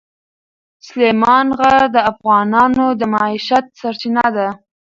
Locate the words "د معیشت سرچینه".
2.99-4.25